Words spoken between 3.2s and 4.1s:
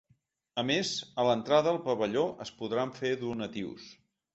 donatius.